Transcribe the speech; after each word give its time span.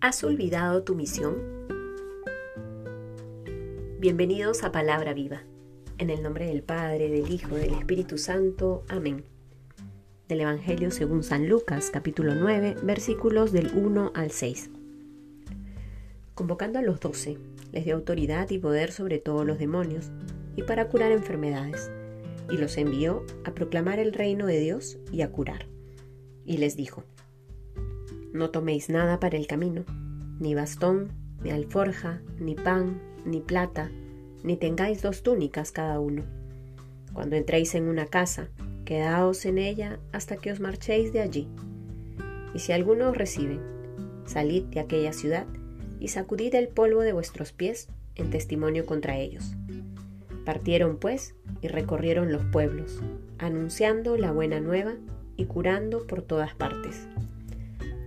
¿Has 0.00 0.22
olvidado 0.22 0.84
tu 0.84 0.94
misión? 0.94 1.34
Bienvenidos 3.98 4.62
a 4.62 4.70
Palabra 4.70 5.12
Viva. 5.12 5.42
En 5.98 6.08
el 6.10 6.22
nombre 6.22 6.46
del 6.46 6.62
Padre, 6.62 7.10
del 7.10 7.28
Hijo, 7.32 7.56
del 7.56 7.74
Espíritu 7.74 8.16
Santo. 8.16 8.84
Amén. 8.88 9.24
Del 10.28 10.42
Evangelio 10.42 10.92
según 10.92 11.24
San 11.24 11.48
Lucas, 11.48 11.90
capítulo 11.92 12.36
9, 12.36 12.76
versículos 12.84 13.50
del 13.50 13.72
1 13.74 14.12
al 14.14 14.30
6. 14.30 14.70
Convocando 16.36 16.78
a 16.78 16.82
los 16.82 17.00
doce, 17.00 17.36
les 17.72 17.84
dio 17.84 17.96
autoridad 17.96 18.48
y 18.50 18.58
poder 18.58 18.92
sobre 18.92 19.18
todos 19.18 19.44
los 19.44 19.58
demonios 19.58 20.12
y 20.54 20.62
para 20.62 20.86
curar 20.86 21.10
enfermedades, 21.10 21.90
y 22.48 22.56
los 22.56 22.76
envió 22.76 23.26
a 23.44 23.50
proclamar 23.52 23.98
el 23.98 24.12
reino 24.12 24.46
de 24.46 24.60
Dios 24.60 24.96
y 25.10 25.22
a 25.22 25.32
curar. 25.32 25.66
Y 26.44 26.58
les 26.58 26.76
dijo, 26.76 27.02
no 28.32 28.50
toméis 28.50 28.90
nada 28.90 29.20
para 29.20 29.36
el 29.36 29.46
camino, 29.46 29.84
ni 30.38 30.54
bastón, 30.54 31.12
ni 31.42 31.50
alforja, 31.50 32.20
ni 32.38 32.54
pan, 32.54 33.00
ni 33.24 33.40
plata, 33.40 33.90
ni 34.42 34.56
tengáis 34.56 35.02
dos 35.02 35.22
túnicas 35.22 35.72
cada 35.72 36.00
uno. 36.00 36.24
Cuando 37.12 37.36
entréis 37.36 37.74
en 37.74 37.88
una 37.88 38.06
casa, 38.06 38.48
quedaos 38.84 39.44
en 39.46 39.58
ella 39.58 39.98
hasta 40.12 40.36
que 40.36 40.52
os 40.52 40.60
marchéis 40.60 41.12
de 41.12 41.20
allí. 41.20 41.48
Y 42.54 42.60
si 42.60 42.72
alguno 42.72 43.10
os 43.10 43.16
recibe, 43.16 43.60
salid 44.26 44.64
de 44.64 44.80
aquella 44.80 45.12
ciudad 45.12 45.46
y 46.00 46.08
sacudid 46.08 46.54
el 46.54 46.68
polvo 46.68 47.00
de 47.00 47.12
vuestros 47.12 47.52
pies 47.52 47.88
en 48.14 48.30
testimonio 48.30 48.86
contra 48.86 49.16
ellos. 49.16 49.54
Partieron 50.44 50.98
pues 50.98 51.34
y 51.60 51.68
recorrieron 51.68 52.32
los 52.32 52.44
pueblos, 52.46 53.00
anunciando 53.38 54.16
la 54.16 54.32
buena 54.32 54.60
nueva 54.60 54.94
y 55.36 55.44
curando 55.44 56.06
por 56.06 56.22
todas 56.22 56.54
partes 56.54 57.06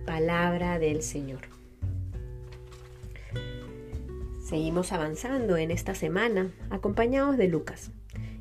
palabra 0.04 0.78
del 0.78 1.02
Señor. 1.02 1.40
Seguimos 4.40 4.92
avanzando 4.92 5.56
en 5.56 5.70
esta 5.70 5.94
semana 5.94 6.50
acompañados 6.70 7.36
de 7.38 7.48
Lucas 7.48 7.90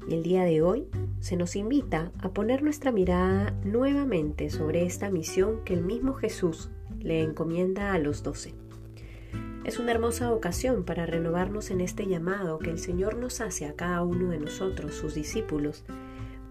y 0.07 0.15
el 0.15 0.23
día 0.23 0.43
de 0.43 0.61
hoy 0.61 0.87
se 1.19 1.37
nos 1.37 1.55
invita 1.55 2.11
a 2.19 2.29
poner 2.29 2.63
nuestra 2.63 2.91
mirada 2.91 3.51
nuevamente 3.63 4.49
sobre 4.49 4.85
esta 4.85 5.09
misión 5.09 5.63
que 5.63 5.73
el 5.73 5.83
mismo 5.83 6.13
Jesús 6.13 6.69
le 6.99 7.21
encomienda 7.21 7.93
a 7.93 7.99
los 7.99 8.23
doce. 8.23 8.53
Es 9.63 9.77
una 9.77 9.91
hermosa 9.91 10.33
ocasión 10.33 10.83
para 10.83 11.05
renovarnos 11.05 11.69
en 11.69 11.81
este 11.81 12.07
llamado 12.07 12.57
que 12.57 12.71
el 12.71 12.79
Señor 12.79 13.15
nos 13.17 13.39
hace 13.41 13.67
a 13.67 13.75
cada 13.75 14.01
uno 14.01 14.31
de 14.31 14.39
nosotros, 14.39 14.95
sus 14.95 15.13
discípulos, 15.13 15.85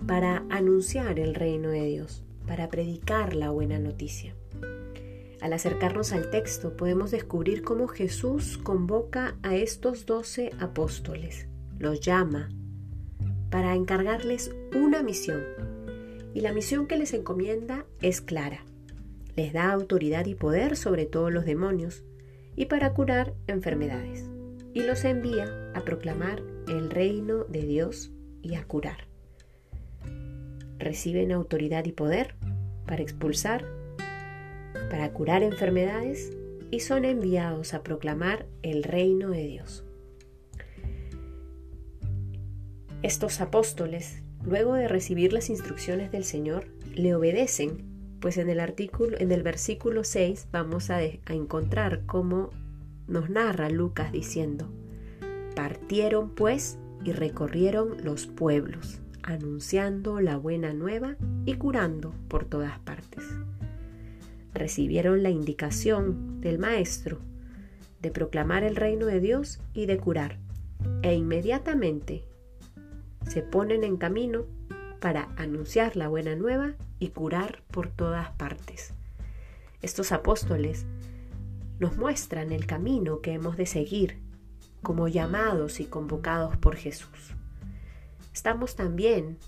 para 0.06 0.44
anunciar 0.48 1.18
el 1.18 1.34
reino 1.34 1.70
de 1.70 1.84
Dios, 1.86 2.24
para 2.46 2.68
predicar 2.68 3.34
la 3.34 3.50
buena 3.50 3.80
noticia. 3.80 4.34
Al 5.40 5.54
acercarnos 5.54 6.12
al 6.12 6.30
texto 6.30 6.76
podemos 6.76 7.10
descubrir 7.10 7.62
cómo 7.62 7.88
Jesús 7.88 8.58
convoca 8.58 9.36
a 9.42 9.56
estos 9.56 10.04
doce 10.04 10.50
apóstoles, 10.58 11.48
los 11.78 12.00
llama 12.00 12.50
para 13.50 13.74
encargarles 13.74 14.54
una 14.74 15.02
misión. 15.02 15.42
Y 16.34 16.40
la 16.40 16.52
misión 16.52 16.86
que 16.86 16.96
les 16.96 17.12
encomienda 17.12 17.84
es 18.00 18.20
clara. 18.20 18.64
Les 19.34 19.52
da 19.52 19.72
autoridad 19.72 20.26
y 20.26 20.34
poder 20.34 20.76
sobre 20.76 21.06
todos 21.06 21.32
los 21.32 21.44
demonios 21.44 22.04
y 22.54 22.66
para 22.66 22.92
curar 22.92 23.34
enfermedades. 23.46 24.28
Y 24.72 24.82
los 24.82 25.04
envía 25.04 25.72
a 25.74 25.80
proclamar 25.80 26.42
el 26.68 26.90
reino 26.90 27.44
de 27.44 27.62
Dios 27.62 28.12
y 28.42 28.54
a 28.54 28.64
curar. 28.64 29.08
Reciben 30.78 31.32
autoridad 31.32 31.84
y 31.86 31.92
poder 31.92 32.36
para 32.86 33.02
expulsar 33.02 33.79
para 34.90 35.12
curar 35.12 35.42
enfermedades 35.42 36.36
y 36.70 36.80
son 36.80 37.04
enviados 37.04 37.72
a 37.72 37.82
proclamar 37.82 38.46
el 38.62 38.82
reino 38.82 39.30
de 39.30 39.46
Dios. 39.46 39.84
Estos 43.02 43.40
apóstoles, 43.40 44.22
luego 44.44 44.74
de 44.74 44.88
recibir 44.88 45.32
las 45.32 45.48
instrucciones 45.48 46.12
del 46.12 46.24
Señor, 46.24 46.66
le 46.94 47.14
obedecen, 47.14 48.18
pues 48.20 48.36
en 48.36 48.50
el 48.50 48.60
artículo 48.60 49.16
en 49.18 49.32
el 49.32 49.42
versículo 49.42 50.04
6 50.04 50.48
vamos 50.52 50.90
a, 50.90 50.96
a 50.96 51.32
encontrar 51.32 52.04
cómo 52.04 52.50
nos 53.06 53.30
narra 53.30 53.70
Lucas 53.70 54.12
diciendo: 54.12 54.70
Partieron 55.56 56.34
pues 56.34 56.78
y 57.02 57.12
recorrieron 57.12 58.04
los 58.04 58.26
pueblos, 58.26 59.00
anunciando 59.22 60.20
la 60.20 60.36
buena 60.36 60.74
nueva 60.74 61.16
y 61.46 61.54
curando 61.54 62.12
por 62.28 62.44
todas 62.44 62.78
partes 62.80 63.24
recibieron 64.54 65.22
la 65.22 65.30
indicación 65.30 66.40
del 66.40 66.58
Maestro 66.58 67.18
de 68.00 68.10
proclamar 68.10 68.64
el 68.64 68.76
reino 68.76 69.06
de 69.06 69.20
Dios 69.20 69.60
y 69.74 69.86
de 69.86 69.98
curar, 69.98 70.38
e 71.02 71.14
inmediatamente 71.14 72.24
se 73.28 73.42
ponen 73.42 73.84
en 73.84 73.96
camino 73.96 74.46
para 75.00 75.28
anunciar 75.36 75.96
la 75.96 76.08
buena 76.08 76.34
nueva 76.34 76.74
y 76.98 77.08
curar 77.08 77.62
por 77.70 77.88
todas 77.88 78.30
partes. 78.32 78.94
Estos 79.82 80.12
apóstoles 80.12 80.86
nos 81.78 81.96
muestran 81.96 82.52
el 82.52 82.66
camino 82.66 83.20
que 83.20 83.32
hemos 83.32 83.56
de 83.56 83.66
seguir 83.66 84.18
como 84.82 85.08
llamados 85.08 85.80
y 85.80 85.86
convocados 85.86 86.56
por 86.56 86.76
Jesús. 86.76 87.34
Estamos 88.32 88.76
también 88.76 89.38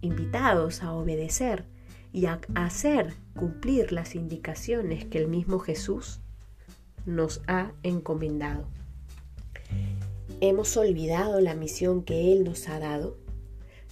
invitados 0.00 0.82
a 0.82 0.92
obedecer 0.92 1.64
y 2.12 2.26
a 2.26 2.40
hacer 2.54 3.14
cumplir 3.34 3.92
las 3.92 4.14
indicaciones 4.14 5.04
que 5.04 5.18
el 5.18 5.28
mismo 5.28 5.58
Jesús 5.58 6.20
nos 7.06 7.40
ha 7.46 7.72
encomendado. 7.82 8.66
¿Hemos 10.40 10.76
olvidado 10.76 11.40
la 11.40 11.54
misión 11.54 12.02
que 12.02 12.32
Él 12.32 12.44
nos 12.44 12.68
ha 12.68 12.78
dado? 12.78 13.16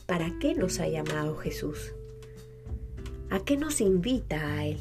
¿Para 0.06 0.38
qué 0.38 0.54
nos 0.54 0.78
ha 0.78 0.88
llamado 0.88 1.36
Jesús? 1.36 1.92
¿A 3.30 3.40
qué 3.40 3.56
nos 3.56 3.80
invita 3.80 4.54
a 4.54 4.66
Él? 4.66 4.78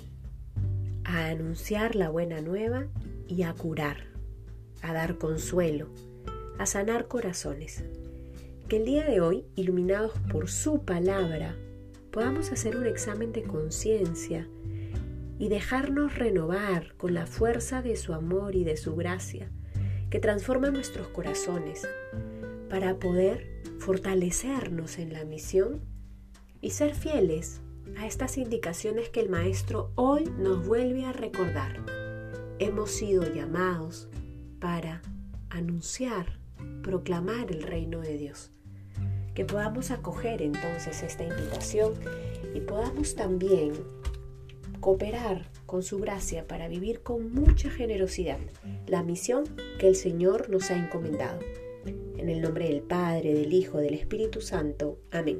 A 1.04 1.26
anunciar 1.28 1.96
la 1.96 2.10
buena 2.10 2.42
nueva 2.42 2.88
y 3.28 3.44
a 3.44 3.54
curar, 3.54 3.98
a 4.82 4.94
dar 4.94 5.18
consuelo, 5.18 5.88
a 6.60 6.66
sanar 6.68 7.08
corazones. 7.08 7.84
Que 8.68 8.78
el 8.78 8.86
día 8.86 9.06
de 9.06 9.22
hoy, 9.22 9.46
iluminados 9.56 10.14
por 10.32 10.50
su 10.50 10.84
palabra, 10.84 11.56
podamos 12.16 12.54
hacer 12.54 12.78
un 12.78 12.86
examen 12.86 13.34
de 13.34 13.44
conciencia 13.44 14.48
y 15.38 15.50
dejarnos 15.50 16.18
renovar 16.18 16.96
con 16.96 17.14
la 17.14 17.26
fuerza 17.26 17.82
de 17.82 17.98
su 17.98 18.14
amor 18.14 18.56
y 18.56 18.64
de 18.64 18.78
su 18.78 18.96
gracia, 18.96 19.52
que 20.10 20.22
transforma 20.22 20.70
nuestros 20.70 21.10
corazones, 21.10 21.86
para 22.70 23.00
poder 23.00 23.62
fortalecernos 23.80 24.98
en 24.98 25.12
la 25.12 25.26
misión 25.26 25.82
y 26.62 26.70
ser 26.70 26.96
fieles 26.96 27.60
a 27.98 28.08
estas 28.08 28.38
indicaciones 28.38 29.10
que 29.10 29.20
el 29.20 29.28
Maestro 29.28 29.92
hoy 29.96 30.24
nos 30.38 30.66
vuelve 30.66 31.04
a 31.04 31.12
recordar. 31.12 31.84
Hemos 32.60 32.92
sido 32.92 33.30
llamados 33.34 34.08
para 34.62 35.02
anunciar, 35.50 36.40
proclamar 36.82 37.52
el 37.52 37.62
reino 37.62 38.00
de 38.00 38.18
Dios 38.18 38.55
que 39.36 39.46
podamos 39.46 39.92
acoger 39.92 40.42
entonces 40.42 41.04
esta 41.04 41.24
invitación 41.24 41.94
y 42.56 42.62
podamos 42.62 43.16
también 43.16 43.74
cooperar 44.80 45.52
con 45.66 45.84
su 45.84 46.00
gracia 46.00 46.48
para 46.48 46.68
vivir 46.68 47.02
con 47.02 47.34
mucha 47.34 47.70
generosidad 47.70 48.40
la 48.88 49.04
misión 49.04 49.44
que 49.78 49.88
el 49.88 49.96
Señor 49.96 50.50
nos 50.50 50.72
ha 50.72 50.78
encomendado. 50.78 51.40
En 52.18 52.30
el 52.30 52.42
nombre 52.42 52.70
del 52.70 52.82
Padre, 52.82 53.34
del 53.34 53.54
Hijo, 53.54 53.78
del 53.78 53.94
Espíritu 53.94 54.42
Santo. 54.42 54.98
Amén. 55.12 55.40